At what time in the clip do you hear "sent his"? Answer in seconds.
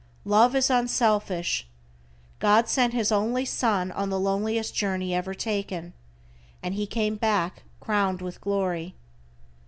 2.67-3.11